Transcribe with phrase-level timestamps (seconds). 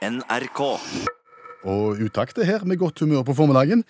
[0.00, 0.60] NRK.
[1.68, 3.82] Og utakt er her med godt humør på formiddagen.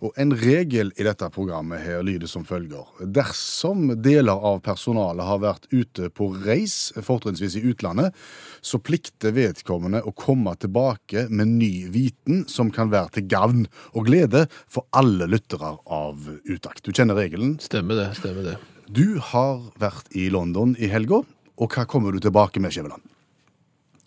[0.00, 2.86] Og en regel i dette programmet her lyder som følger.
[3.04, 8.16] Dersom deler av personalet har vært ute på reis, fortrinnsvis i utlandet,
[8.64, 14.08] så plikter vedkommende å komme tilbake med ny viten som kan være til gavn og
[14.08, 16.86] glede for alle lyttere av utakt.
[16.88, 17.58] Du kjenner regelen.
[17.60, 18.08] Stemmer det.
[18.16, 18.56] stemmer det.
[18.88, 21.20] Du har vært i London i helga,
[21.60, 23.04] og hva kommer du tilbake med, Skjæveland?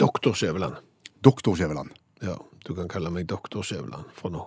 [0.02, 0.82] Doktor Skjæveland.
[1.24, 1.94] Doktor Skjæveland.
[2.24, 2.36] Ja,
[2.68, 4.44] du kan kalle meg Doktor Skjæveland fra nå.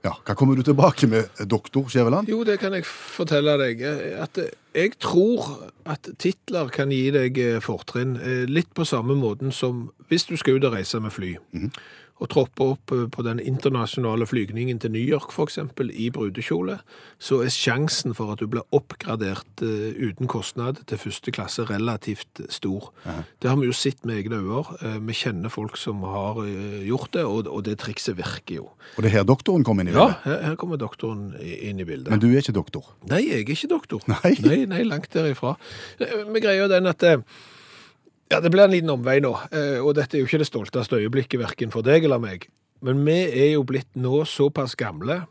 [0.00, 2.30] Ja, hva kommer du tilbake med, doktor Skjæveland?
[2.32, 3.82] Jo, det kan jeg fortelle deg.
[4.24, 4.38] At
[4.72, 5.50] jeg tror
[5.84, 8.14] at titler kan gi deg eh, fortrinn.
[8.16, 11.34] eh, Litt på samme måten som hvis du skal ut og reise med fly.
[12.20, 15.56] Og troppe opp eh, på den internasjonale flygningen til New York, f.eks.,
[15.96, 16.74] i brudekjole,
[17.18, 22.42] så er sjansen for at du blir oppgradert uh, uten kostnad til første klasse relativt
[22.52, 22.90] stor.
[23.40, 24.60] Det har vi jo sett med egne øyne.
[24.84, 28.66] Uh, Vi kjenner folk som har uh, gjort det, og, og det trikset virker jo.
[28.96, 30.24] Og det er her doktoren kommer inn i Ja, bildet?
[30.28, 32.10] her, her kommer doktoren inn i bildet.
[32.12, 32.92] Men du er ikke doktor?
[33.08, 34.04] Nei, jeg er ikke doktor.
[34.12, 34.34] Nei?
[34.44, 35.56] nei, nei, langt derifra.
[36.00, 37.24] Eh, Vi greier jo den at eh,
[38.30, 41.00] ja, det blir en liten omvei nå, eh, og dette er jo ikke det stolteste
[41.00, 42.46] øyeblikket hverken for deg eller meg.
[42.84, 45.24] Men vi er jo blitt nå såpass gamle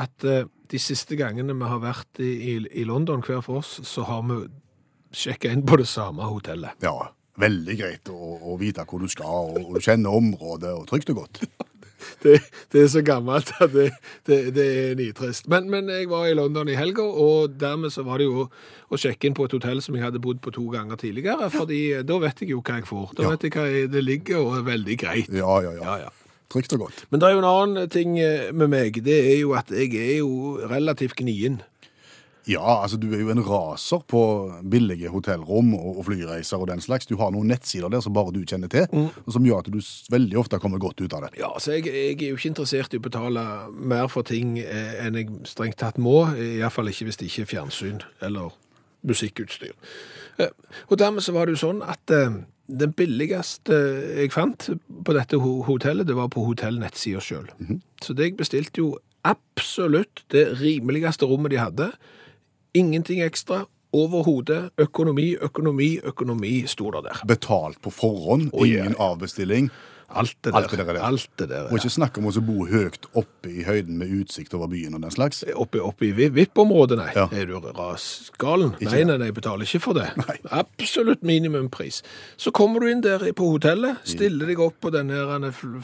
[0.00, 3.76] at eh, de siste gangene vi har vært i, i, i London hver for oss,
[3.84, 4.40] så har vi
[5.12, 6.80] sjekka inn på det samme hotellet.
[6.84, 8.16] Ja, veldig greit å,
[8.48, 11.44] å vite hvor du skal, og, og du kjenner området, og trygt og godt.
[12.22, 12.36] Det,
[12.72, 13.88] det er så gammelt at det,
[14.28, 15.48] det, det er nitrist.
[15.50, 18.46] Men, men jeg var i London i helga, og dermed så var det jo
[18.92, 21.80] å sjekke inn på et hotell som jeg hadde bodd på to ganger tidligere, fordi
[22.06, 23.14] da vet jeg jo hva jeg får.
[23.16, 23.30] Da Ja.
[23.34, 25.28] vet jeg hva jeg- det ligger, og er veldig greit.
[25.32, 25.82] Ja, ja, ja.
[25.82, 26.10] Ja, ja.
[26.52, 27.04] Trygt og godt.
[27.10, 29.94] Men det er jo en annen ting eh, med meg, det er jo at jeg
[29.96, 31.62] er jo relativt gnien.
[32.50, 34.20] Ja, altså du er jo en raser på
[34.66, 37.06] billige hotellrom og, flyreiser og den slags.
[37.06, 39.78] Du har noen nettsider der som bare du kjenner til, og som gjør at du
[40.10, 41.32] veldig ofte kommer godt ut av det.
[41.38, 44.96] Ja, altså jeg, jeg er jo ikke interessert i å betale mer for ting eh,
[45.06, 48.50] enn jeg strengt tatt må, iallfall ikke hvis det ikke er fjernsyn eller
[49.06, 49.72] musikkutstyr.
[50.42, 50.50] Eh,
[50.90, 52.40] Og dermed så var det jo sånn at eh,
[52.72, 53.78] den billigste
[54.18, 54.68] jeg fant
[55.04, 57.48] på dette hotellet, det var på hotellnettsida sjøl.
[58.02, 58.92] Så det jeg bestilte jo
[59.26, 61.88] absolutt det rimeligste rommet de hadde.
[62.74, 63.64] Ingenting ekstra.
[63.92, 64.70] Overhodet.
[64.80, 67.24] Økonomi, økonomi, økonomi sto det der.
[67.28, 68.86] Betalt på forhånd, oh, yeah.
[68.86, 69.68] ingen avbestilling.
[70.14, 70.56] Alt det der.
[70.56, 71.00] Alt det der er.
[71.02, 74.54] Alt det der Og ikke snakk om å bo høyt oppe i høyden med utsikt
[74.56, 75.42] over byen og den slags.
[75.56, 77.10] Oppe, oppe i VIP-området, nei.
[77.16, 77.26] Ja.
[77.32, 78.74] Er du rasgalen?
[78.80, 80.10] Nei, nei, nei, betaler ikke for det.
[80.62, 82.02] Absolutt minimumpris.
[82.36, 85.12] Så kommer du inn der på hotellet, stiller deg opp på den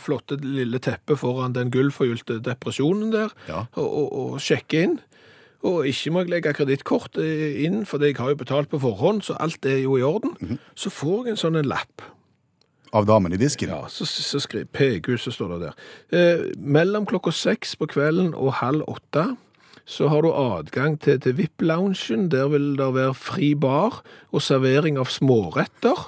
[0.01, 3.67] flotte lille teppet foran den gullforgylte depresjonen der, Ja.
[3.77, 4.99] og, og, og sjekker inn.
[5.67, 9.25] Og ikke må jeg legge kredittkort eh, inn, for jeg har jo betalt på forhånd,
[9.27, 10.37] så alt er jo i orden.
[10.41, 10.61] Mhm.
[10.79, 12.05] Så får jeg en sånn en lapp.
[12.97, 13.69] Av damen i disken.
[13.69, 15.83] Ja, så, så skriver PGU, så står det der.
[16.15, 19.27] Eh, mellom klokka seks på kvelden og halv åtte
[19.89, 22.29] så har du adgang til, til VIP-loungen.
[22.29, 24.03] Der vil det være fri bar
[24.33, 26.03] og servering av småretter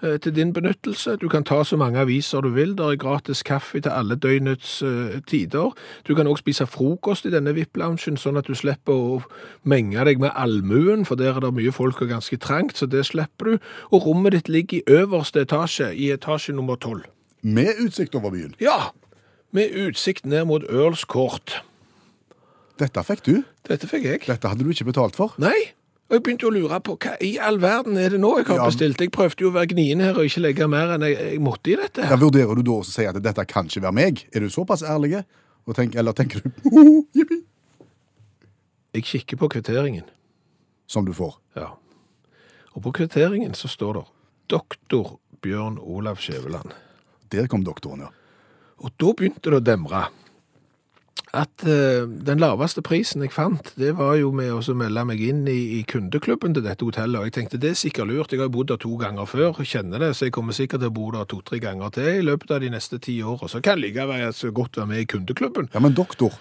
[0.00, 1.16] til din benyttelse.
[1.16, 2.76] Du kan ta så mange aviser du vil.
[2.78, 5.74] Det er gratis kaffe til alle døgnets eh, tider.
[6.08, 9.20] Du kan også spise frokost i denne VIP-loungen, sånn at du slipper å
[9.68, 13.06] menge deg med allmuen, for der er det mye folk og ganske trangt, så det
[13.10, 13.70] slipper du.
[13.90, 17.08] Og rommet ditt ligger i øverste etasje, i etasje nummer tolv.
[17.42, 18.54] Med utsikt over byen.
[18.62, 18.92] Ja,
[19.54, 21.62] med utsikt ned mot Earls Court.
[22.78, 23.34] Dette fikk du.
[23.66, 24.22] Dette fikk jeg.
[24.28, 25.34] Dette hadde du ikke betalt for.
[25.42, 25.72] Nei,
[26.08, 28.56] og jeg begynte å lure på hva i all verden er det nå jeg har
[28.62, 28.66] Ja.
[28.70, 29.00] bestilt.
[29.00, 31.68] Jeg prøvde jo å være gnien her og ikke legge mer enn jeg, jeg måtte
[31.72, 32.02] i dette.
[32.02, 32.10] her.
[32.10, 34.24] Ja, vurderer du da å si at dette kan ikke være meg?
[34.32, 35.24] Er du såpass ærlig?
[35.74, 37.42] Tenk, eller tenker du «Hoho, jippi»,
[38.94, 40.04] Jeg kikker på kvitteringen.
[40.86, 41.34] som du får?
[41.54, 41.74] Ja.
[42.74, 44.04] Og på kvitteringen så står det
[44.48, 46.72] Doktor Bjørn Olav Skjæveland.
[47.30, 48.08] Der kom doktoren, ja.
[48.80, 50.06] Og da begynte det å demre.
[51.36, 55.42] At eh, den laveste prisen jeg fant, det var jo med å melde meg inn
[55.50, 57.20] i, i kundeklubben til dette hotellet.
[57.20, 58.32] Og jeg tenkte det er sikkert lurt.
[58.32, 60.96] Jeg har bodd der to ganger før, kjenner det, så jeg kommer sikkert til å
[60.98, 63.52] bo der to-tre ganger til i løpet av de neste ti årene.
[63.52, 65.68] Så kan likevel så godt være med i kundeklubben.
[65.74, 66.32] Ja, men doktor,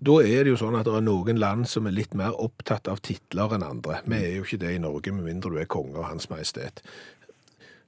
[0.00, 2.88] Da er det jo sånn at det er noen land som er litt mer opptatt
[2.88, 3.98] av titler enn andre.
[4.08, 6.80] Vi er jo ikke det i Norge, med mindre du er konge og hans majestet.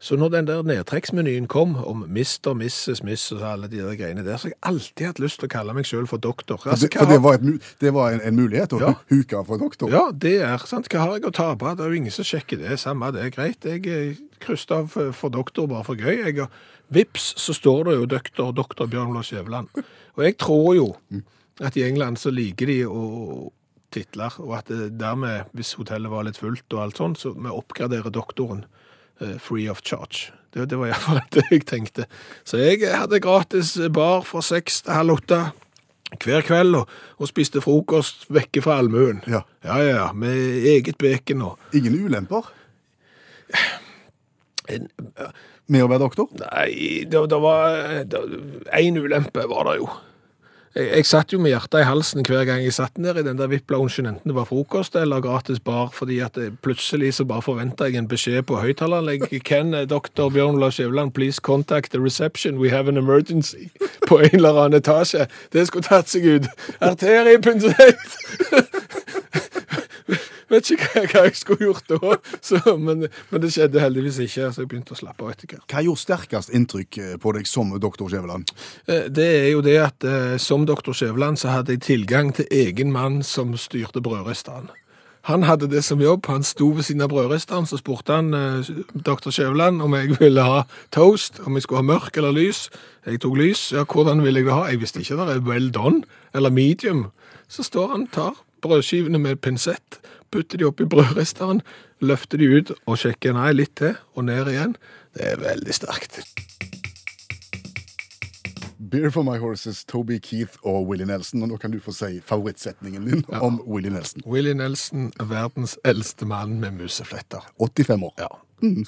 [0.02, 4.24] Så når den der nedtrekksmenyen kom om Mr., Mrs., Miss og alle de der greiene
[4.26, 6.58] der, så har jeg alltid hatt lyst til å kalle meg selv for doktor.
[6.58, 8.90] for Altså, det, for det var, et, det var en, en mulighet å Ja.
[9.12, 9.92] huke for doktor.
[9.94, 10.88] Ja, det er sant.
[10.90, 11.76] Hva har jeg å tape?
[11.78, 12.80] Det er jo ingen som sjekker det.
[12.82, 13.62] Samme det er greit.
[13.62, 16.18] Jeg krysser krysset av for- for doktor bare for gøy.
[16.26, 16.48] Jeg,
[16.90, 19.68] vips, så står det jo doktor, doktor Bjørn Lars Skjæveland.
[20.18, 20.96] Og jeg tror jo
[21.62, 23.52] at i England så liker de å
[23.92, 24.66] titler, og at
[24.98, 28.81] dermed, hvis hotellet var litt fullt og alt sånt, så vi oppgraderer doktoren eh,
[29.42, 30.30] free of charge.
[30.52, 32.06] Det, det var iallfall det jeg tenkte.
[32.44, 35.42] Så jeg hadde gratis bar fra seks til halv åtte
[36.20, 39.22] hver kveld og, og spiste frokost vekke fra allmuen.
[39.26, 39.46] Ja.
[39.64, 42.50] ja, ja, ja, med eget bacon og Ingen ulemper
[44.70, 44.88] en,
[45.72, 46.30] med å være doktor?
[46.38, 47.76] Nei, det, det var
[48.78, 49.88] Én ulempe var det jo.
[50.74, 53.36] Jeg, jeg satt jo med hjertet i halsen hver gang jeg satt ned i den
[53.36, 57.44] der VIP-loungen, enten det var frokost eller gratis bar, fordi at det, plutselig så bare
[57.44, 59.44] forventa jeg en beskjed på høyttaleranlegget.
[59.48, 60.30] Can uh, dr.
[60.32, 62.58] Bjørn Olav Skjæveland please contact the reception?
[62.58, 63.68] We have an emergency.
[64.08, 65.26] På en eller annen etasje.
[65.52, 66.48] Det skulle tatt seg ut.
[66.80, 68.00] Arteriepunksett!
[70.52, 74.62] Vet ikke hva, jeg skulle gjort da, så, men, men det skjedde heldigvis ikke, så
[74.64, 75.64] jeg begynte å slappe av etter hvert.
[75.72, 78.52] Hva gjorde sterkest inntrykk eh, på deg som doktor Skjæveland?
[78.86, 82.46] Eh, Det er jo det at eh, som doktor Skjæveland så hadde jeg tilgang til
[82.52, 84.68] egen mann som styrte brødristeren.
[85.30, 88.70] Han hadde det som jobb, han sto ved siden av brødristeren, så spurte han eh,
[89.06, 92.64] doktor Skjæveland om jeg ville ha toast, om jeg skulle ha mørk eller lys.
[93.06, 94.64] Jeg tok lys, ja, hvordan ville jeg det ha?
[94.72, 96.02] Jeg visste ikke det er well done,
[96.34, 97.06] eller medium.
[97.46, 98.34] Så står han, tar
[98.66, 100.00] brødskivene med pinsett,
[100.32, 101.60] putter de opp i brødristeren,
[102.02, 104.74] løfter de ut og sjekker, nei, litt til, og ned igjen.
[105.16, 106.22] Det er veldig sterkt.
[108.92, 111.44] Beer for my horses, Toby Keith og Willie Nelson.
[111.46, 114.24] Og nå kan du få si favorittsetningen din om Willie Nelson.
[114.28, 117.46] Willie Nelson, verdens eldste mann med musefletter.
[117.62, 118.14] 85 år.
[118.20, 118.32] Ja,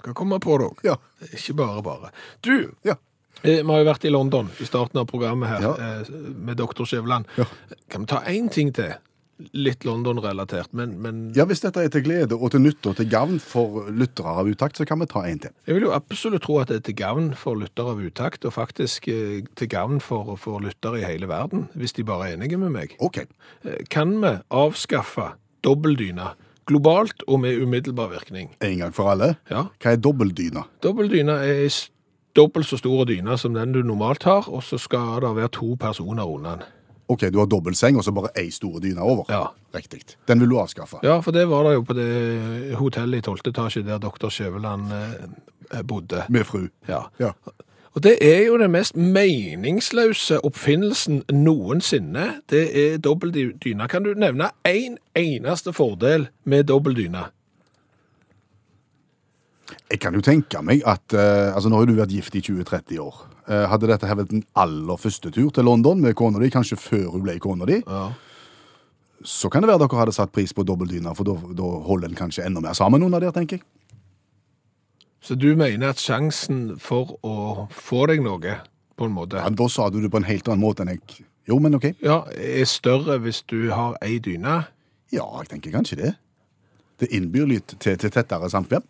[0.01, 0.83] skal komme på det òg.
[0.87, 0.97] Ja.
[1.31, 2.11] Ikke bare bare.
[2.45, 2.97] Du, Ja.
[3.45, 5.73] eh, vi har jo vært i London i starten av programmet her Ja.
[5.79, 7.25] eh, med doktor Skjæveland.
[7.39, 7.45] Ja.
[7.89, 8.95] Kan vi ta én ting til?
[9.53, 13.09] Litt London-relatert, men, men ja, Hvis dette er til glede og til nytte og til
[13.11, 15.51] gavn for lyttere av utakt, så kan vi ta en til.
[15.67, 18.55] jeg vil jo absolutt tro at det er til gavn for lyttere av utakt, og
[18.55, 22.57] faktisk eh, til gavn for, for lyttere i hele verden, hvis de bare er enige
[22.63, 22.95] med meg.
[23.03, 23.25] OK.
[23.65, 25.33] Eh, Kan vi avskaffe
[25.67, 26.35] dobbeldyna?
[26.67, 28.55] globalt og med umiddelbar virkning?
[28.65, 29.35] En gang for alle.
[29.51, 29.67] Ja.
[29.83, 30.63] Hva er dobbeldyna?
[30.81, 31.67] Dobbeldyna er
[32.37, 35.75] dobbelt så stor dyne som den du normalt har, og så skal det være to
[35.81, 36.65] personer under den.
[37.07, 39.29] OK, du har dobbeltseng og så bare ei store dyne over.
[39.29, 39.47] Ja.
[39.75, 40.05] Riktig.
[40.29, 41.03] Den vil du avskaffe.
[41.03, 43.51] Ja, for det var det jo på det hotellet i 12.
[43.51, 46.25] etasje der doktor Skjæveland eh, bodde.
[46.29, 46.69] Med fru.
[46.89, 47.05] Ja.
[47.21, 47.35] Ja.
[47.95, 52.41] Og det er jo den mest meningsløse oppfinnelsen noensinne.
[52.51, 53.89] Det er dobbeltdyne.
[53.89, 57.29] Kan du nevne én en eneste fordel med dobbeltdyne?
[59.91, 62.99] Jeg kan jo tenke meg at eh, altså Nå har du vært gift i 20-30
[62.99, 63.23] år.
[63.49, 66.79] Eh, hadde dette her vært den aller første tur til London med kona di, kanskje
[66.81, 68.07] før hun ble kona di, Ja.
[69.25, 72.15] så kan det være dere hadde satt pris på dobbeltdyna, for da, da holder en
[72.17, 73.65] kanskje enda mer sammen under der, tenker jeg.
[75.21, 78.59] Så du mener at sjansen for å få deg noe,
[78.97, 81.25] på en måte, Ja, da sa du det på en helt annen måte enn jeg
[81.49, 81.85] Jo, men OK.
[82.01, 84.67] ja, er større hvis du har ei dyne?
[85.13, 86.15] Ja, jeg tenker kanskje det.
[87.01, 88.83] Det innbyr litt til, til tettere samkvem.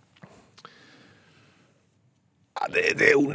[2.61, 3.33] Ja, det, det er jo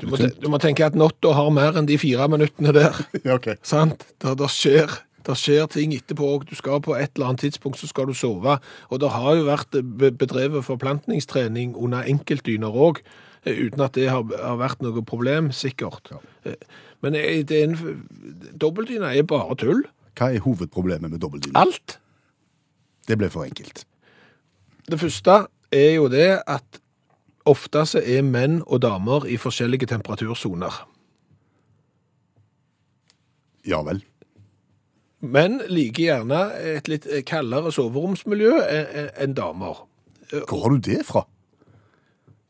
[0.00, 2.98] du må, te- du må tenke at natta har mer enn de fire minuttene der.
[3.26, 3.52] Ja, ok.
[3.66, 4.04] Sant?
[4.22, 4.94] Der, der, skjer,
[5.26, 8.14] det skjer ting etterpå, og du skal på et eller annet tidspunkt så skal du
[8.16, 8.58] sove.
[8.90, 13.02] Og det har jo vært be- bedrevet forplantningstrening under enkeltdyner òg,
[13.48, 14.24] uten at det har,
[14.60, 16.10] vært noe problem, sikkert.
[16.12, 16.54] Ja.
[17.02, 17.76] Men eh, er
[18.58, 19.84] dobbeltdyna er bare tull.
[20.18, 21.60] Hva er hovedproblemet med dobbeltdyna?
[21.62, 21.98] Alt.
[23.08, 23.84] Det ble for enkelt.
[24.88, 25.42] Det første
[25.74, 26.80] er jo det at
[27.46, 30.82] ofte så er menn og damer i forskjellige temperatursoner.
[33.68, 34.02] Ja vel.
[35.20, 36.42] Menn liker gjerne
[36.76, 38.52] et litt kaldere soveromsmiljø
[39.18, 39.82] enn damer.
[40.30, 41.24] Hvor har du det fra?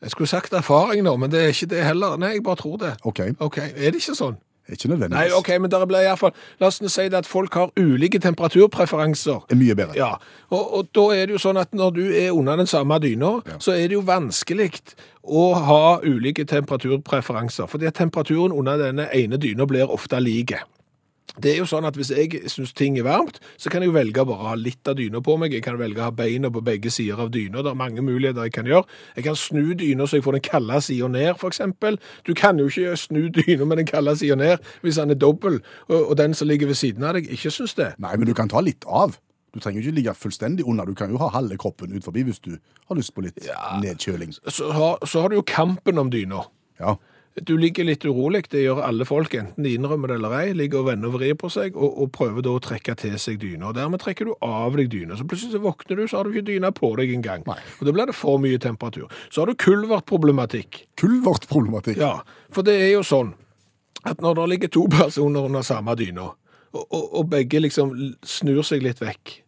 [0.03, 2.19] Jeg skulle sagt erfaring nå, men det er ikke det heller.
[2.21, 2.93] Nei, jeg bare tror det.
[3.09, 3.21] OK.
[3.43, 4.37] Ok, Er det ikke sånn?
[4.69, 5.17] Ikke nødvendigvis.
[5.33, 7.71] Nei, ok, men der blir i hvert fall, La oss si det at folk har
[7.81, 9.45] ulike temperaturpreferanser.
[9.49, 9.97] Det er mye bedre.
[9.97, 10.11] Ja,
[10.51, 13.39] og, og da er det jo sånn at når du er under den samme dyna,
[13.49, 13.57] Ja.
[13.59, 14.71] så er det jo vanskelig
[15.25, 20.61] å ha ulike temperaturpreferanser, fordi at temperaturen under denne ene dyna blir ofte like.
[21.37, 23.97] Det er jo sånn at Hvis jeg syns ting er varmt, så kan jeg jo
[23.97, 25.55] velge bare å ha litt av dyna på meg.
[25.55, 27.63] Jeg kan velge å ha beina på begge sider av dyna.
[27.63, 28.87] Det er mange muligheter jeg kan gjøre.
[29.17, 31.63] Jeg kan snu dyna så jeg får den kalde sida ned, f.eks.
[32.27, 35.61] Du kan jo ikke snu dyna med den kalde sida ned hvis den er dobbel,
[35.89, 37.93] og, den som ligger ved siden av deg, ikke syns det.
[38.03, 39.17] Nei, men du kan ta litt av.
[39.55, 40.89] Du trenger jo ikke ligge fullstendig under.
[40.89, 43.39] Du kan jo ha halve kroppen ut forbi hvis du har lyst på litt
[43.83, 44.35] nedkjøling.
[44.45, 46.45] Så har, så har du jo kampen om dyna.
[46.81, 46.97] Ja.
[47.45, 50.83] Du ligger litt urolig, det gjør alle folk, enten de innrømmer det eller ei, ligger
[50.83, 53.71] og vender og vrir på seg, og, og prøver da å trekke til seg dyna.
[53.71, 55.19] Og dermed trekker du av deg dyna.
[55.19, 57.45] Så plutselig så våkner du, så har du ikke dyna på deg engang.
[57.49, 59.11] Og da blir det for mye temperatur.
[59.29, 60.85] Så har du kulvertproblematikk.
[61.01, 62.01] Kulvertproblematikk.
[62.03, 62.19] Ja,
[62.55, 63.35] for det er jo sånn
[64.09, 66.31] at når det ligger to personer under samme dyna,
[66.75, 67.95] og, og, og begge liksom
[68.27, 69.39] snur seg litt vekk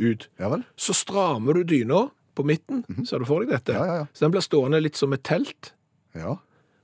[0.00, 2.06] ut, Ja så strammer du dyna
[2.38, 3.74] på midten, ser du for deg dette?
[3.76, 4.06] Ja, ja.
[4.14, 5.74] Så den blir stående litt som et telt
[6.16, 6.38] Ja.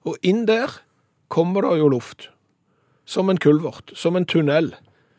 [0.06, 0.78] Og inn der
[1.32, 2.28] kommer det jo luft.
[3.06, 3.92] Som en kulvert.
[3.94, 4.72] Som en tunnel.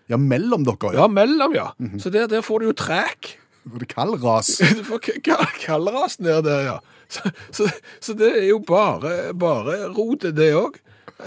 [0.09, 0.93] ja, mellom dere.
[0.93, 1.67] Ja, Ja, mellom, ja.
[1.99, 3.37] Så der, der får du jo træk.
[3.67, 4.53] For det er kaldras.
[4.79, 4.99] Du får
[5.59, 6.77] kaldras ned der, ja.
[7.09, 7.69] Så, så,
[8.01, 10.79] så det er jo bare, bare rotet, det òg.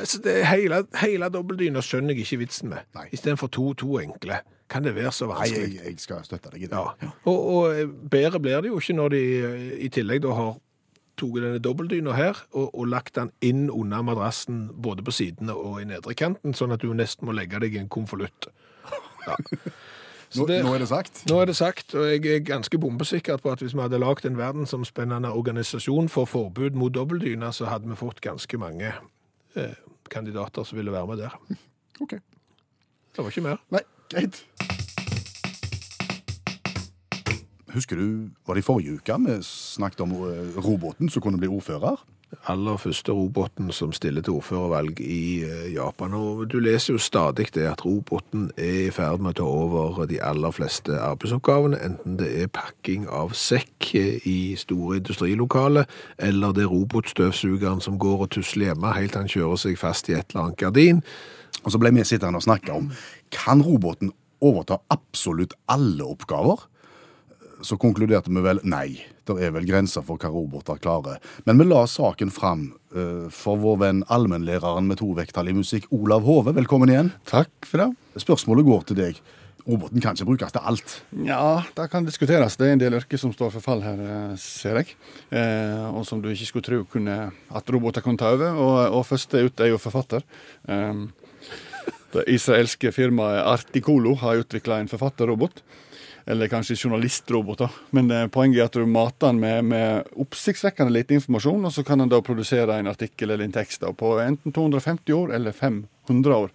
[0.05, 2.85] Så det er hele, hele dobbeltdyna skjønner jeg ikke vitsen med.
[3.13, 4.41] Istedenfor to, to enkle.
[4.71, 6.79] Kan det være så Nei, jeg, jeg skal støtte deg i det.
[7.03, 7.09] Ja.
[7.25, 9.23] Og, og bedre blir det jo ikke når de
[9.83, 10.53] i tillegg da har
[11.21, 15.81] tatt denne dobbeltdyna her og, og lagt den inn under madrassen både på sidene og
[15.83, 18.49] i nedre kanten, sånn at du nesten må legge deg i en konvolutt.
[19.29, 19.37] Ja.
[20.39, 21.25] Nå, det- nå er det sagt.
[21.27, 24.29] Nå er det sagt, og jeg er ganske bombesikker på at hvis vi hadde lagd
[24.29, 28.93] en verdensomspennende organisasjon for forbud mot dobbeltdyna, så hadde vi fått ganske mange
[29.59, 29.75] eh,
[30.13, 31.35] kandidater som ville være med der.
[32.01, 32.15] Ok.
[33.11, 33.59] Det var ikke mer.
[33.75, 33.83] Nei,
[34.15, 34.39] greit.
[37.75, 41.51] Husker du, var det i forrige uke vi snakket om eh, roboten som kunne bli
[41.51, 42.01] ordfører?
[42.47, 46.15] aller første roboten som stiller til ordførervalg i eh, Japan.
[46.15, 50.07] Og du leser jo stadig det at roboten er i ferd med å ta over
[50.11, 56.55] de aller fleste arbeidsoppgavene, enten det er pakking av sekk eh, i store industrilokaler, eller
[56.55, 60.17] det er robotstøvsugeren som går og tusler hjemme helt til han kjører seg fast i
[60.19, 61.05] et eller annet gardin.
[61.65, 62.93] Og så ble vi sittende og snakke om
[63.35, 66.63] kan roboten overta absolutt alle oppgaver?
[67.63, 69.01] Så konkluderte vi vel nei.
[69.29, 71.21] Det er vel grenser for hva roboter klarer.
[71.47, 75.91] Men vi la saken fram uh, for vår venn allmennlæreren med to vekttall i musikk,
[75.95, 76.57] Olav Hove.
[76.57, 77.13] Velkommen igjen.
[77.29, 77.91] Takk for det.
[78.25, 79.21] Spørsmålet går til deg.
[79.67, 80.95] Roboten kan ikke brukes til alt.
[81.27, 82.57] Ja, det kan diskuteres.
[82.57, 84.95] Det er en del yrker som står for fall her, eh, ser jeg.
[85.31, 88.57] Eh, og som du ikke skulle tro kunne, at roboter kunne ta over.
[88.57, 90.25] Og, og første ut er jo forfatter.
[90.69, 91.05] Eh,
[92.15, 95.63] det israelske firmaet Articolo har utvikla en forfatterrobot.
[96.31, 97.71] Eller kanskje journalistroboter.
[97.97, 101.85] Men eh, poenget er at du mater den med, med oppsiktsvekkende lite informasjon, og så
[101.87, 105.57] kan den da produsere en artikkel eller en tekst da, på enten 250 år eller
[105.57, 106.55] 500 år.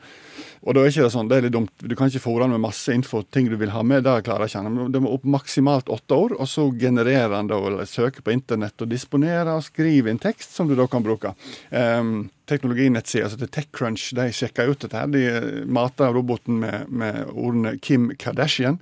[0.66, 1.74] Og da er ikke det sånn, det er litt dumt.
[1.78, 4.02] Du kan ikke fòre den med masse info, ting du vil ha med.
[4.06, 4.80] Det klarer ikke han.
[4.92, 8.82] Det må opp maksimalt åtte år, og så genererer han da, eller søker på internett
[8.82, 11.36] og disponerer og skriver en tekst som du da kan bruke.
[11.70, 14.98] Um, Teknologinettsida som heter TechCrunch de sjekker ut dette.
[14.98, 15.10] her.
[15.10, 18.78] De eh, mater roboten med, med ordene Kim Kardashian,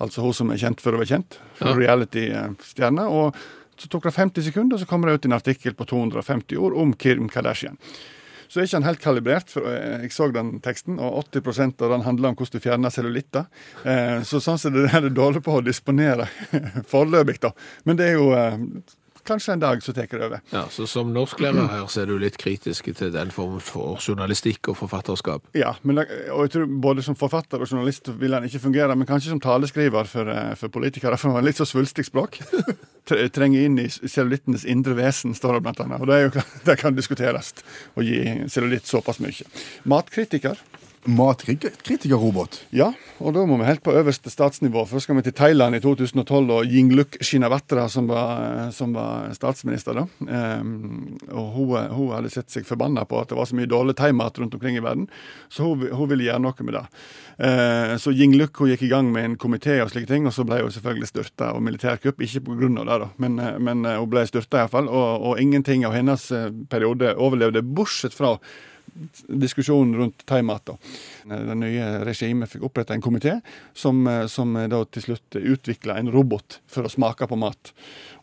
[0.00, 1.74] altså hun som er kjent for å være kjent, Ja.
[1.74, 3.08] reality-stjerne.
[3.10, 3.34] og
[3.78, 6.74] så tok det 50 sekunder, og så kommer det ut en artikkel på 250 ord
[6.76, 7.76] om Kim Kardashian.
[8.48, 11.90] Så er ikke han helt kalibrert, for eh, jeg så den teksten, og 80% av
[11.92, 13.44] den handler om hvordan du fjerner cellulitter.
[13.84, 16.26] Eh, Så sånn som det er dårlig på å disponere
[16.90, 17.52] foreløpig, da.
[17.84, 18.56] Men det er jo eh,
[19.28, 20.42] kanskje en dag så tar det over.
[20.54, 24.70] Ja, så som norsklærer her så er du litt kritisk til den formen for journalistikk
[24.72, 25.48] og forfatterskap.
[25.58, 29.08] Ja, men, og jeg tror både som forfatter og journalist vil han ikke fungere, men
[29.08, 32.40] kanskje som taleskriver for, eh, for politikere, for han har litt så svulstig språk.
[33.08, 36.02] Trenger inn i cellulittenes indre vesen, står det blant annet.
[36.02, 37.54] Og det, jo, det kan diskuteres
[37.96, 38.20] å gi
[38.52, 39.48] cellulitt såpass mye.
[39.88, 40.60] Matkritiker.
[41.06, 42.64] Matkritikerrobot.
[42.74, 42.90] Ja,
[43.22, 44.82] og da må vi helt på øverste statsnivå.
[44.88, 50.00] Først skal vi til Thailand i 2012 og Yingluk Shinawatra, som var, som var statsminister
[50.00, 50.04] da.
[50.20, 53.96] Um, og hun, hun hadde sett seg forbanna på at det var så mye dårlig
[53.98, 55.08] thaimat rundt omkring i verden,
[55.48, 56.84] så hun, hun ville gjøre noe med det.
[57.38, 60.46] Uh, så Yingluk hun gikk i gang med en komité og slike ting, og så
[60.48, 62.22] ble hun selvfølgelig styrta av militærkupp.
[62.26, 64.90] Ikke på grunn av det, da, men, men hun ble styrta iallfall.
[64.90, 68.36] Og, og ingenting av hennes eh, periode overlevde, bortsett fra
[69.28, 70.76] diskusjonen rundt da.
[71.28, 73.40] Det nye regimet fikk oppretta en komité
[73.74, 77.72] som, eh, som da til slutt utvikla en robot for å smake på mat.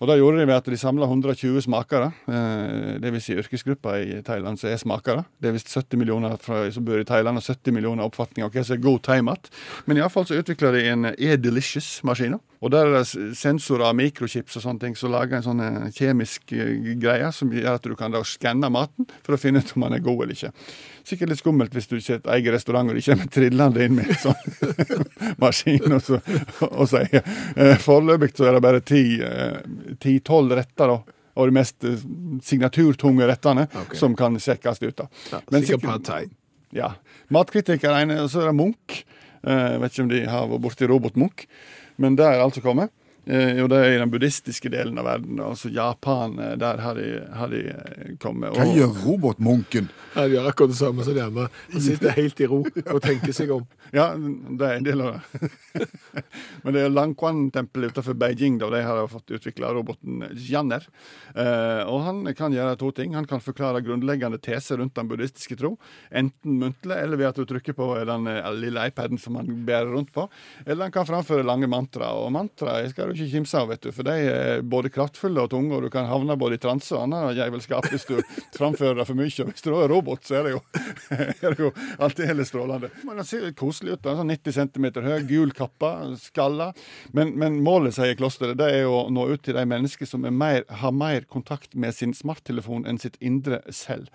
[0.01, 3.25] Og Det gjorde de ved at de samla 120 smakere, eh, dvs.
[3.25, 5.25] Si yrkesgrupper i Thailand som er smakere.
[5.41, 8.65] Er visst 70 millioner fra, som bor i Thailand, og 70 millioner oppfatninger av hva
[8.65, 9.49] som er god thaimat.
[9.87, 12.39] Men iallfall så utvikla de en E-Delicious-maskin.
[12.61, 15.91] Og der er det sensorer, av mikrochips og sånne ting som lager en sånn eh,
[15.93, 19.73] kjemisk eh, greie som gjør at du kan da skanne maten for å finne ut
[19.75, 20.53] om den er god eller ikke.
[21.05, 24.21] Sikkert litt skummelt hvis du ikke eget restaurant og de kommer trillende inn med en
[24.23, 24.87] sånn
[25.43, 26.17] maskin og, så,
[26.65, 31.19] og sier eh, foreløpig så er det bare ti-tolv retter, da.
[31.35, 32.01] Og de mest eh,
[32.47, 33.99] signaturtunge rettene okay.
[33.99, 34.95] som kan sjekkes ut.
[35.03, 35.07] da.
[35.35, 36.23] Ja, Men sikkert pad thai.
[36.75, 36.95] Ja.
[37.33, 39.03] Matkritiker er og så er det Munch.
[39.45, 41.45] Eh, Jeg vet ikke om de har vært borti robot Munch,
[42.01, 42.89] men det er altså kommet.
[43.25, 45.39] Eh, jo, det er i den buddhistiske delen av verden.
[45.41, 48.53] Altså Japan, eh, der har de, har de eh, kommet.
[48.53, 49.89] Hva gjør robotmunken?
[50.13, 51.47] Han gjør akkurat det samme som de andre.
[51.71, 53.65] Han sitter helt i ro og tenker seg om.
[53.95, 55.47] Ja, det er en del av det.
[56.65, 60.83] Men det er Langquan-tempelet utenfor Beijing da, de har fått utvikla roboten Janner.
[61.31, 63.13] Eh, og han kan gjøre to ting.
[63.15, 65.75] Han kan forklare grunnleggende teser rundt den buddhistiske tro.
[66.11, 68.27] Enten muntlig eller ved at du trykker på den
[68.59, 70.27] lille iPaden som han bærer rundt på.
[70.65, 72.11] Eller han kan framføre lange mantra.
[72.19, 75.51] Og mantra skal du ikke kimse av, vet du, for de er både kraftfulle og
[75.53, 78.15] tunge, og du kan havne både i transe og annet jævelskap hvis du
[78.57, 79.31] framfører det for mye.
[79.43, 80.61] Og hvis du er robot, så er det jo,
[81.15, 81.71] er det jo
[82.05, 82.91] aldeles strålende.
[83.07, 84.05] Men han ser koselig ut.
[84.05, 85.91] sånn 90 cm høy, gul kappe,
[86.21, 86.71] skalla.
[87.15, 90.63] Men, men målet, sier klosteret, det er å nå ut til de mennesker som mer,
[90.81, 94.11] har mer kontakt med sin smarttelefon enn sitt indre selv.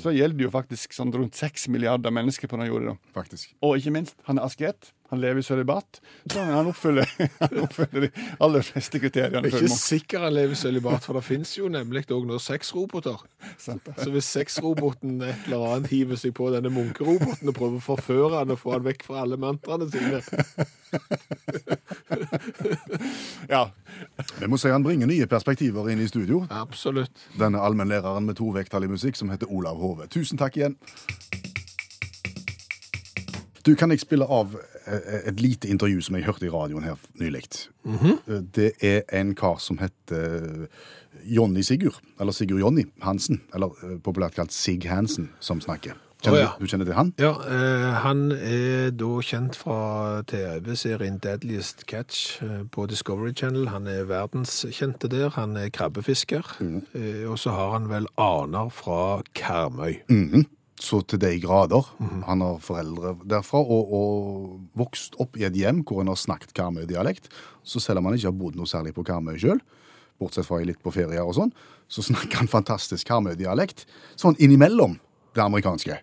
[0.00, 2.96] Så gjelder det jo faktisk sånn rundt 6 milliarder mennesker på den jorda.
[3.16, 3.54] Faktisk.
[3.64, 4.92] Og ikke minst, han er asket.
[5.12, 6.00] Han lever i sølibat.
[6.32, 7.08] Så han oppfyller,
[7.40, 9.44] han oppfyller de aller fleste kriteriene.
[9.44, 12.38] Jeg er ikke sikker han lever i sølibat, for det finnes jo nemlig òg nå
[12.40, 13.20] sexroboter.
[13.60, 18.40] Så hvis sexroboten et eller annet hiver seg på denne munkeroboten og prøver å forføre
[18.40, 20.24] han og få han vekk fra alle mantraene sine
[23.52, 23.68] Ja.
[24.40, 26.48] Vi må si han bringer nye perspektiver inn i studio.
[26.48, 27.12] Absolutt.
[27.36, 30.08] Denne allmennlæreren med to vekttall i musikk som heter Olav Hove.
[30.08, 30.80] Tusen takk igjen.
[33.62, 37.44] Du, kan jeg spille av et lite intervju som jeg hørte i radioen her nylig?
[37.86, 40.66] Eh, Det er en kar som heter
[41.24, 45.92] Jonny Sigurd, eller Sigurd Jonny Hansen, eller eh, populært kalt Sig Hansen, som snakker.
[46.22, 46.50] Kjenner oh, ja.
[46.60, 47.08] du, kjenner til han?
[47.18, 53.66] Ja, eh, han er da kjent fra TV-serien Deadliest Catch eh, på Discovery Channel.
[53.74, 55.32] Han er verdenskjente der.
[55.34, 56.46] Han er krabbefisker.
[56.62, 59.98] Eh, og så har han vel aner fra Karmøy.
[60.08, 60.46] Mhm.
[60.82, 61.86] Så til de grader.
[62.26, 66.54] Han har foreldre derfra og, og vokst opp i et hjem hvor han har snakket
[66.58, 67.30] Karmøy-dialekt.
[67.62, 69.62] Så selv om han ikke har bodd noe særlig på Karmøy sjøl,
[70.18, 71.52] bortsett fra litt på ferier og sånn,
[71.92, 73.86] så snakker han fantastisk Karmøy-dialekt
[74.18, 74.98] sånn innimellom
[75.36, 76.00] det amerikanske.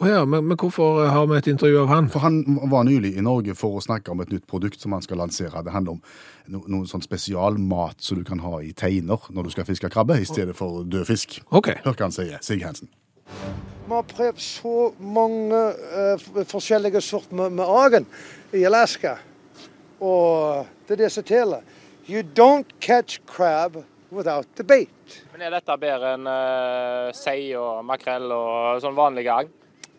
[0.00, 2.08] Oh ja, men, men hvorfor har vi et intervju av han?
[2.08, 2.40] For han
[2.72, 5.60] var nylig i Norge for å snakke om et nytt produkt som han skal lansere.
[5.66, 6.00] Det handler om
[6.48, 10.16] no, noe sånn spesialmat som du kan ha i teiner når du skal fiske krabbe,
[10.16, 11.42] i stedet for død fisk.
[11.52, 11.76] Okay.
[11.84, 12.88] Hør hva han sier, Sig Hansen.
[13.92, 18.06] Vi har prøvd så mange uh, forskjellige sorter med, med agen
[18.52, 19.16] i Alaska.
[20.00, 21.60] Og det er det som teller.
[22.08, 23.76] You don't catch crab
[24.12, 25.22] without the bait.
[25.32, 29.50] Men er dette bedre enn uh, sei og makrell og sånn vanlige agn?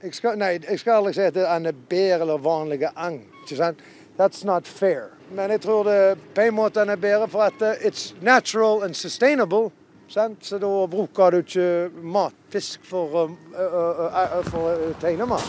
[0.04, 3.22] Jeg skal, nei, jeg skal aldri si at det er bedre eller vanlige agn.
[3.44, 3.84] ikke sant?
[4.18, 5.12] That's not fair.
[5.32, 8.96] Men jeg tror det på en måte er bedre for at uh, it's natural and
[8.96, 9.72] sustainable.
[10.14, 10.46] Sant?
[10.46, 15.48] Så da bruker du ikke matfisk for, å uh, uh, uh, uh, tegnemat.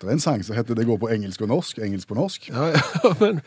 [0.00, 1.82] Det er en sang som heter 'Det går på engelsk og norsk'.
[1.84, 2.48] Engelsk på norsk.
[2.48, 2.80] Ja, ja,
[3.20, 3.42] men,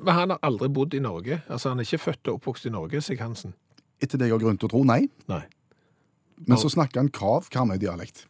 [0.00, 1.42] men han har aldri bodd i Norge.
[1.48, 3.54] Altså, Han er ikke født og oppvokst i Norge, Sig Hansen.
[4.02, 5.08] Etter det jeg har grunn til å tro, nei.
[5.28, 5.42] Nei.
[6.46, 8.26] Men så snakker han krav Karmøy-dialekt.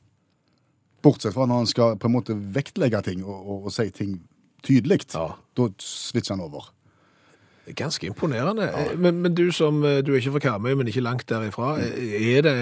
[1.03, 4.19] Bortsett fra når han skal på en måte vektlegge ting og, og, og si ting
[4.63, 5.15] tydelig.
[5.15, 5.31] Ja.
[5.57, 6.75] Da switcher han over.
[7.77, 8.71] Ganske imponerende.
[8.99, 11.77] Men, men du som eh, du er ikke fra Karmøy, men ikke langt derifra.
[11.81, 12.55] Er det,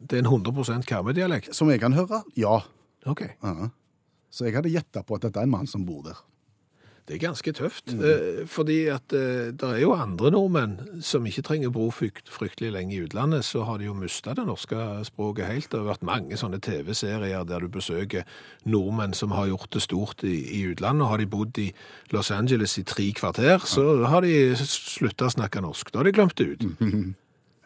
[0.00, 1.54] det er en 100 Karmøy-dialekt?
[1.56, 2.60] Som jeg kan høre, ja.
[3.06, 3.22] OK.
[3.42, 3.70] Ja.
[4.30, 6.18] Så jeg hadde gjetta på at dette er en mann som bor der.
[7.10, 7.90] Det er ganske tøft.
[7.90, 12.28] eh, Fordi at eh, det er jo andre nordmenn som ikke trenger å bo frykt,
[12.30, 15.66] fryktelig lenge i utlandet, så har de jo mista det norske språket helt.
[15.72, 18.22] Det har vært mange sånne TV-serier der du besøker
[18.70, 21.02] nordmenn som har gjort det stort i, i utlandet.
[21.02, 21.72] Og har de bodd i
[22.14, 25.90] Los Angeles i tre kvarter, så har de slutta å snakke norsk.
[25.90, 26.62] Da har de glemt det ut.
[26.78, 26.94] Det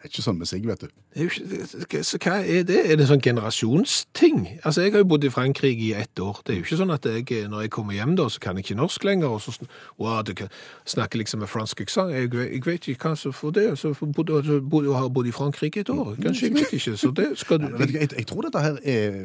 [0.05, 0.93] er ikke sånn med seg, vet du.
[1.25, 2.79] Ikke, så hva er det?
[2.91, 4.39] Er det sånn generasjonsting?
[4.63, 6.41] Altså, Jeg har jo bodd i Frankrike i ett år.
[6.45, 8.67] Det er jo ikke sånn at jeg, når jeg kommer hjem, da, så kan jeg
[8.67, 9.35] ikke norsk lenger.
[9.35, 10.49] og så wow, du kan
[10.85, 12.13] snakke liksom med fransk aksent.
[12.15, 13.67] Jeg, jeg vet ikke hva som får det.
[13.79, 16.15] Så så jeg har bodd i Frankrike et år.
[16.21, 16.97] Kanskje, jeg vet ikke.
[16.97, 19.15] Så det skal du Vet jeg, jeg tror dette her er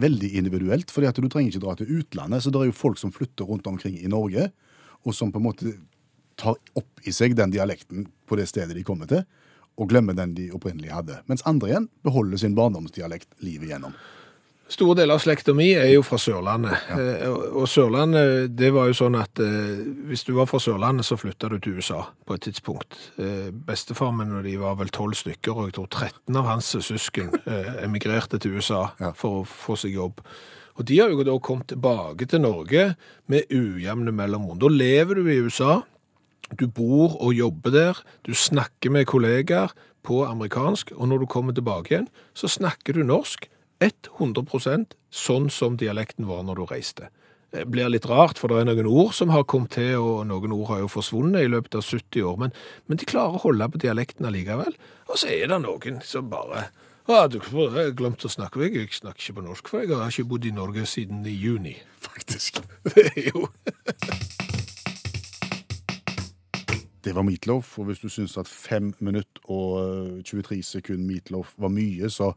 [0.00, 2.44] veldig individuelt, fordi at du trenger ikke dra til utlandet.
[2.44, 4.50] Så det er jo folk som flytter rundt omkring i Norge,
[5.04, 5.74] og som på en måte
[6.40, 9.24] tar opp i seg den dialekten på det stedet de kommer til,
[9.80, 11.20] og glemmer den de opprinnelig hadde.
[11.30, 13.94] Mens andre igjen beholder sin barndomsdialekt livet igjennom.
[14.70, 16.76] Store deler av slekta mi er jo fra Sørlandet.
[16.88, 17.30] Ja.
[17.32, 21.16] og- Og Sørlandet, det var jo sånn at eh, hvis du var fra Sørlandet, så
[21.18, 22.94] flytta du til USA på et tidspunkt.
[23.18, 26.70] Eh, Bestefar min og de var vel tolv stykker, og jeg tror 13 av hans
[26.76, 29.10] søsken eh, emigrerte til USA Ja.
[29.12, 30.20] for å få seg jobb.
[30.78, 32.94] Og de har jo da kommet tilbake til Norge
[33.28, 34.56] med ujevne mellomrom.
[34.58, 35.82] Da lever du i USA,
[36.58, 39.74] du bor og jobber der, du snakker med kollegaer
[40.06, 43.48] på amerikansk, og når du kommer tilbake igjen, så snakker du norsk
[43.80, 47.08] 100% sånn som dialekten var når du reiste.
[47.50, 50.52] Det blir litt rart, for det er noen ord som har kommet til, og noen
[50.54, 52.54] ord har jo forsvunnet i løpet av 70 år, men,
[52.86, 54.76] men de klarer å holde på dialekten allikevel.
[55.10, 56.68] Og så er det noen som bare
[57.10, 58.60] Ja, du, jeg har glemt å snakke.
[58.60, 58.76] meg.
[58.76, 61.74] jeg snakker ikke på norsk, for jeg har ikke bodd i Norge siden i juni.
[61.98, 62.62] Faktisk.
[62.86, 63.48] Det er jo
[67.04, 71.54] Det var Meatloaf, og hvis du syns at 5 minutter og eh, 23 sekunder Meatloaf
[71.58, 72.32] var mye, så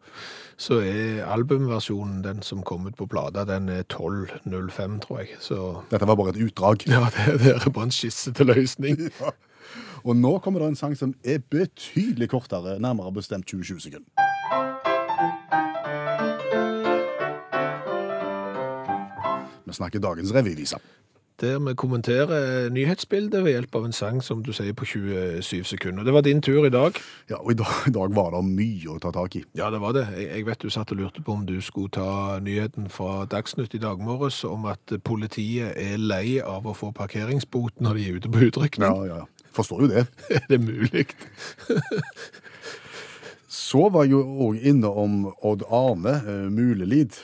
[0.58, 5.28] Så er albumversjonen, den som kom ut på plata, den er 12.05, tror jeg.
[5.40, 6.88] Så dette var bare et utdrag.
[6.88, 8.98] ja, det, det er bare en skisse til løsning.
[10.08, 14.10] Og nå kommer det en sang som er betydelig kortere, nærmere bestemt 27 sekunder.
[19.66, 20.78] Vi snakker dagens revyvise.
[21.42, 26.06] Der vi kommenterer nyhetsbildet ved hjelp av en sang som du sier på 27 sekunder.
[26.06, 26.94] Det var din tur i dag.
[27.30, 29.42] Ja, og i dag, i dag var det mye å ta tak i.
[29.58, 30.06] Ja, det var det.
[30.14, 33.74] Jeg, jeg vet du satt og lurte på om du skulle ta nyheten fra Dagsnytt
[33.74, 38.22] i dag morges om at politiet er lei av å få parkeringsbot når de er
[38.22, 38.88] ute på Ja, utrykning.
[39.10, 39.50] ja, ja.
[39.54, 40.06] Forstår jo det.
[40.38, 41.08] Er det mulig?
[43.54, 47.20] Så var jeg jo òg inne om Odd Arne eh, Mulelid,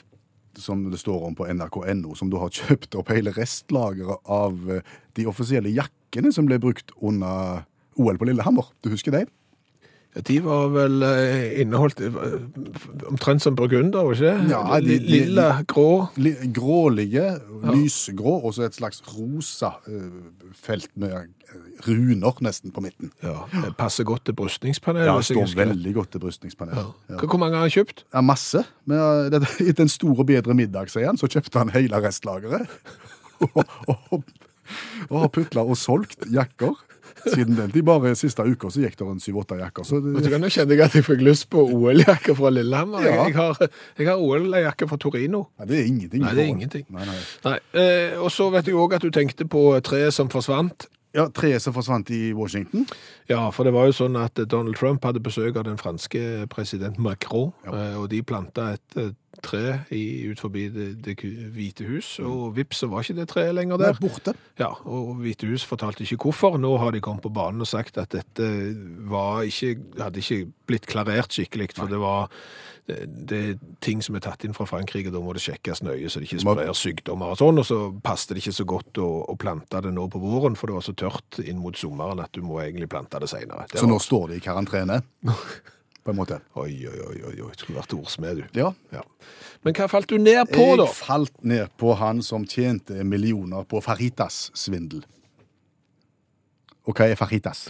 [0.58, 4.94] som det står om på nrk.no, som da har kjøpt opp hele restlageret av eh,
[5.18, 7.66] de offisielle jakkene som ble brukt under
[8.00, 8.72] OL på Lillehammer.
[8.82, 9.26] Du husker det?
[10.16, 12.16] Ja, De var vel eh, inneholdt eh,
[13.06, 14.50] omtrent som burgunder, var ikke det?
[14.50, 16.08] Ja, de- Lilla, grå.
[16.18, 17.28] Li- Grålige,
[17.70, 20.08] lysgrå, og så et slags rosa eh,
[20.58, 21.28] felt med
[21.86, 23.12] runer nesten på midten.
[23.22, 25.06] Ja, det passer godt til brystningspanelet.
[25.06, 26.90] Ja, det står veldig godt til brystningspanelet.
[27.08, 27.14] Ja.
[27.14, 27.22] Ja.
[27.26, 28.04] Hvor mange har han kjøpt?
[28.14, 28.64] Ja, masse.
[28.90, 29.34] Men
[29.70, 32.66] etter en stor og bedre middag, sier han, så kjøpte han hele restlageret.
[33.46, 34.22] og, og,
[35.08, 36.74] og har putla og solgt jakker
[37.26, 37.84] siden den tid.
[37.86, 39.84] Bare siste uka så gikk det rundt syv-åtte jakker.
[39.88, 43.04] Så Vet du Nå kjente jeg at jeg fikk lyst på OL-jakke fra Lillehammer.
[43.06, 43.26] Ja.
[43.28, 43.58] Jeg, har,
[43.98, 45.44] jeg har OL-jakke fra Torino.
[45.58, 46.22] Nei, det er ingenting.
[46.24, 46.86] Nei, det er ingenting.
[46.94, 47.18] Nei, nei.
[47.48, 50.88] Nei, eh, Og så vet jeg òg at du tenkte på treet som forsvant.
[51.10, 52.84] Ja, Treet som forsvant i Washington.
[53.26, 57.00] Ja, for det var jo sånn at Donald Trump hadde besøk av den franske president
[57.02, 57.72] Macron, Ja.
[57.74, 59.08] eh, og de planta et eh,
[59.44, 61.16] tre i, ut forbi det, det
[61.54, 63.96] hvite hus, og vips, så var ikke det treet lenger der.
[63.96, 64.34] Nei, borte.
[64.60, 66.58] Ja, og Hvite hus fortalte ikke hvorfor.
[66.60, 68.50] Nå har de kommet på banen og sagt at dette
[69.10, 72.30] var ikke, hadde ikke blitt klarert skikkelig, for det var
[73.06, 76.20] det, er ting som er tatt inn fra Frankrike, da må det sjekkes nøye så
[76.20, 79.36] det ikke sprer sykdommer og sånn, og så passet det ikke så godt å, å
[79.40, 82.42] plante det nå på våren, for det var så tørt inn mot sommeren at du
[82.46, 83.68] må egentlig plante det senere.
[83.74, 85.00] Så nå står det i karantene,
[86.04, 86.40] på en måte.
[86.60, 88.60] Oi, oi, oi, oi, oi, skulle vært ordsmed, du.
[88.60, 88.70] Ja.
[88.94, 89.04] Ja.
[89.66, 90.86] Men hva falt du ned på, da?
[90.86, 95.04] Jeg falt ned på han som tjente millioner på Faritas-svindel.
[96.88, 97.68] Og hva er Faritas?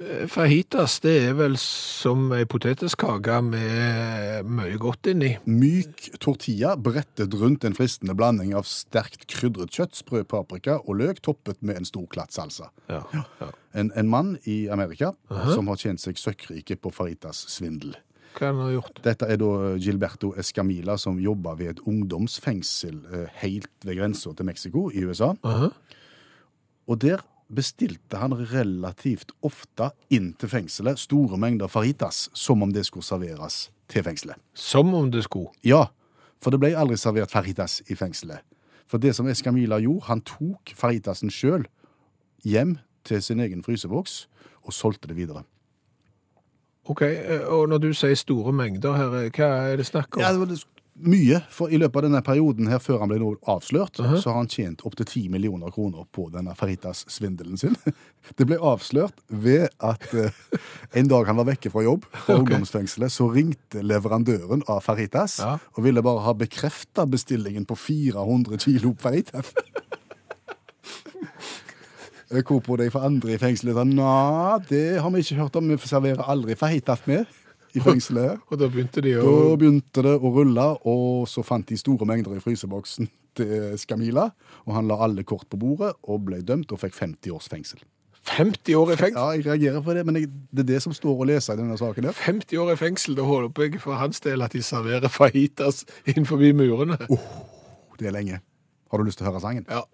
[0.00, 5.34] Fajitas, det er vel som ei potetiskake med mye godt inni.
[5.44, 11.20] Myk tortilla brettet rundt en fristende blanding av sterkt krydret kjøtt, sprø paprika og løk,
[11.26, 12.70] toppet med en stor klatt salsa.
[12.88, 13.50] Ja, ja.
[13.76, 15.12] En, en mann i Amerika
[15.52, 17.92] som har tjent seg søkkrike på Fajitas-svindel.
[18.38, 19.02] Hva har han gjort?
[19.04, 24.48] Dette er da Gilberto Escamila, som jobber ved et ungdomsfengsel eh, helt ved grensa til
[24.48, 25.34] Mexico i USA.
[25.44, 25.68] Aha.
[26.88, 32.86] Og der bestilte han relativt ofte inn til fengselet store mengder faritas, som om det
[32.86, 34.38] skulle serveres til fengselet.
[34.54, 35.50] Som om det skulle.
[35.66, 35.88] Ja,
[36.40, 38.44] for det ble aldri servert faritas i fengselet.
[38.90, 41.66] For det som Escamila gjorde, han tok faritasen sjøl
[42.46, 44.24] hjem til sin egen fryseboks
[44.66, 45.44] og solgte det videre.
[46.90, 50.22] Ok, eh, og når du sier store mengder her, eh, hva er det snakk om?
[50.24, 50.32] Ja,
[51.02, 53.18] mye, for i løpet av denne perioden her, før han ble
[53.50, 57.76] avslørt, så har han tjent opptil 10 millioner kroner på denne Faritas-svindelen sin.
[58.38, 60.34] Det ble avslørt ved at eh,
[61.00, 62.40] en dag han var vekke fra jobb fra okay.
[62.42, 65.56] ungdomsfengselet, så ringte leverandøren av Faritas Ja.
[65.76, 69.54] og ville bare ha bekrefta bestillingen på 400 kilo Faritas.
[72.30, 75.66] Eh, Hvorpå de for andre i fengselet sa nei, det har vi ikke hørt om,
[75.72, 77.26] vi serverer aldri Faritas med
[77.76, 78.40] i fengselet.
[78.50, 82.08] Og da begynte de å Da begynte det å rulle, og så fant de store
[82.08, 84.30] mengder i fryseboksen til Skamila.
[84.66, 87.82] Og han la alle kort på bordet og ble dømt og fikk 50 års fengsel.
[88.30, 89.20] 50 år i fengsel!
[89.20, 91.60] Ja, jeg reagerer på det, men jeg, det er det som står å lese i
[91.60, 92.04] denne saken.
[92.10, 92.12] der.
[92.12, 96.42] 50 år i fengsel, da håper jeg for hans del at de serverer fajitas innenfor
[96.52, 97.00] murene.
[97.98, 98.42] Det er lenge.
[98.90, 99.66] Har du lyst til å høre sangen?
[99.70, 99.86] Ja.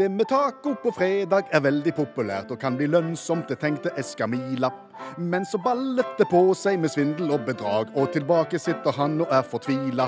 [0.00, 4.70] Det med taco på fredag er veldig populært og kan bli lønnsomt, det tenkte Eskamila.
[5.20, 9.28] Men så ballet det på seg med svindel og bedrag, og tilbake sitter han og
[9.28, 10.06] er fortvila.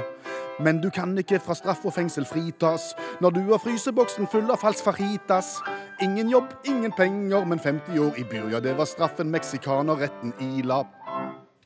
[0.64, 4.64] Men du kan ikke fra straff og fengsel fritas når du har fryseboksen full av
[4.64, 5.58] falsk fajitas.
[6.00, 10.86] Ingen jobb, ingen penger, men 50 år i bur, ja, det var straffen meksikanerretten ila.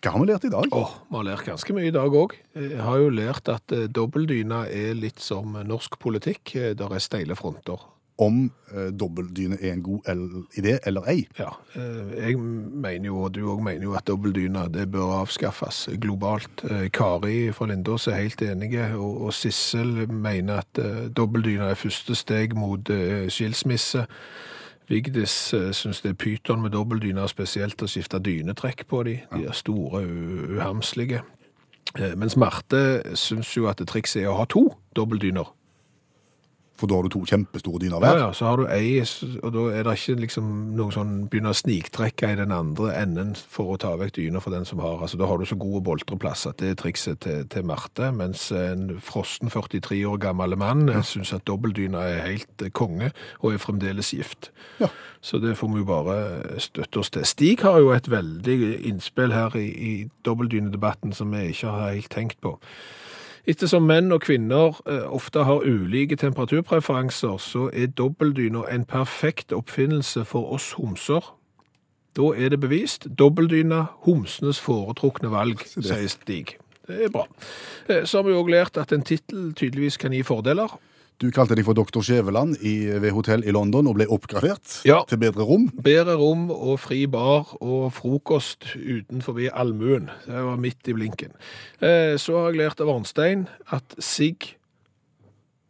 [0.03, 0.75] Hva har vi lært i dag?
[0.75, 2.35] Åh, vi har lært ganske mye i dag òg.
[2.59, 6.57] Jeg har jo lært at eh, dobbeltdyna er litt som norsk politikk.
[6.59, 7.93] Eh, Der er steile fronter.
[8.19, 10.09] Om eh, dobbeltdyne er en god
[10.57, 11.27] idé eller ei.
[11.39, 15.87] Ja, eh, jeg mener jo, og du òg mener jo at dobbeltdyne det bør avskaffes
[16.01, 16.65] globalt.
[16.71, 21.81] Eh, Kari fra Lindås er helt enige, og, og Sissel mener at eh, dobbeltdyne er
[21.81, 24.07] første steg mot eh, skilsmisse.
[24.87, 29.17] Vigdis uh, syns det er pyton med dobbeltdyner, spesielt å skifte dynetrekk på de.
[29.33, 31.25] De er store uhamslige.
[31.99, 35.49] Eh, mens Marte syns jo at trikset er å ha to dobbeltdyner.
[36.77, 38.19] For da har du to kjempestore dyner Ja, hver.
[38.21, 39.01] ja, så har du ei,
[39.43, 43.35] og da er det ikke liksom noe sånn begynner å sniktrekke i den andre enden
[43.37, 45.01] for å ta vekk dyna for den som har.
[45.01, 48.51] Altså, da har du så gode boltreplass at det er trikset til, til Marte, mens
[48.53, 51.01] en frosten 43 år gammel mann ja.
[51.07, 54.51] syns at dobbeltdyna er helt eh, konge og er fremdeles gift.
[54.83, 54.91] Ja.
[55.25, 57.25] Så det får vi jo bare støtte oss til.
[57.27, 59.93] Stig har jo et veldig innspill her i, i
[60.29, 62.59] dobbeltdynedebatten som vi ikke har helt tenkt på.
[63.47, 70.25] Ettersom menn og kvinner eh, ofte har ulike temperaturpreferanser, så er dobbeltdyner en perfekt oppfinnelse
[70.27, 71.23] for oss homser.
[72.17, 73.07] Da er det bevist.
[73.19, 76.57] Dobbeltdyna homsenes foretrukne valg, sier Stig.
[76.87, 77.27] Det er bra.
[77.89, 80.79] Eh, Så har vi òg lært at en tittel tydeligvis kan gi fordeler.
[81.21, 82.03] Du kalte deg for Dr.
[82.05, 82.59] Skjæveland
[83.01, 84.99] ved hotell i London og ble oppgradert Ja.
[85.09, 85.71] til bedre rom.
[85.83, 90.11] Bedre rom og fri bar og frokost utenfor allmuen.
[90.27, 91.33] Det var midt i blinken.
[91.81, 94.37] Eh, Så har jeg lært av Arnstein at Sig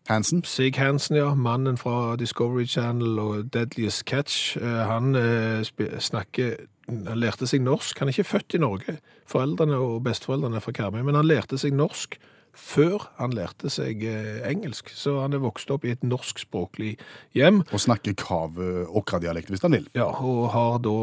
[0.09, 0.43] Hansen.
[0.45, 5.63] Sig Hansen, ja, mannen fra Discovery Channel og Deadliest Catch, eh, han eh,
[6.01, 6.57] snakker
[6.89, 7.99] Han lærte seg norsk.
[7.99, 8.99] Han er ikke født i Norge.
[9.27, 12.15] Foreldrene og besteforeldrene er fra Karmøy, men han lærte seg norsk
[12.57, 14.91] før han lærte seg eh, engelsk.
[14.97, 16.97] Så han er vokst opp i et norskspråklig
[17.37, 17.63] hjem.
[17.71, 19.89] Og snakker kav eh, hvis han vil.
[19.95, 20.97] Ja, og har da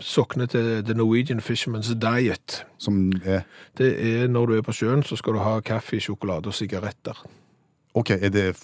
[0.00, 2.62] soknet til The Norwegian Fisherman's Diet.
[2.78, 3.42] Som er
[3.78, 7.16] Det er når du er på sjøen, så skal du ha kaffe, sjokolade og sigaretter.
[7.94, 8.56] OK, er det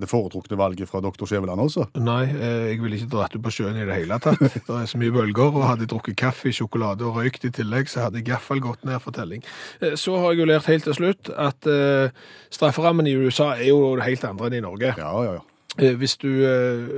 [0.00, 1.26] det foretrukne valget fra Dr.
[1.28, 1.86] Skjæveland også?
[2.00, 4.40] Nei, eh, jeg ville ikke dratt ut på sjøen i det hele tatt.
[4.68, 7.88] Det er så mye bølger, og hadde jeg drukket kaffe, sjokolade og røykt i tillegg,
[7.92, 9.44] så hadde jeg i hvert fall gått ned for telling.
[9.80, 12.10] Eh, Så har jeg jo lært helt til slutt at eh,
[12.54, 14.94] strafferammen i USA er jo helt andre enn i Norge.
[14.98, 15.44] Ja, ja, ja.
[15.78, 16.26] Hvis du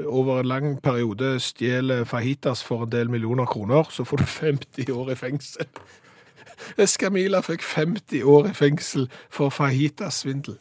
[0.08, 4.92] over en lang periode stjeler fajitas for en del millioner kroner, så får du 50
[4.94, 5.66] år i fengsel.
[6.80, 10.56] Escamila fikk 50 år i fengsel for fajitas-svindel.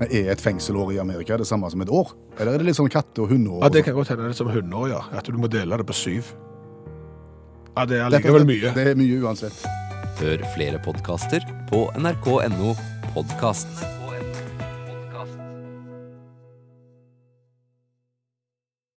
[0.00, 2.14] Men er et fengselår i Amerika det samme som et år?
[2.38, 3.60] Eller er det litt sånn katte- og hundeår?
[3.66, 5.02] Ja, det kan godt hende det er som hundeår, ja.
[5.12, 6.32] At du må dele det på syv.
[7.76, 8.72] Ja, det er allikevel mye.
[8.74, 9.60] Det er mye uansett.
[10.20, 12.74] Hør flere podkaster på nrk.no
[13.14, 13.99] podkast.